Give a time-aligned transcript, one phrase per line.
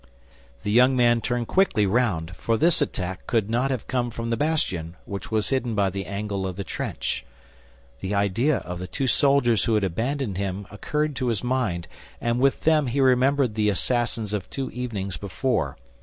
[0.63, 4.35] The young man turned quickly round, for this attack could not have come from the
[4.35, 7.23] bastion, which was hidden by the angle of the trench.
[7.99, 11.87] The idea of the two soldiers who had abandoned him occurred to his mind,
[12.19, 15.77] and with them he remembered the assassins of two evenings before.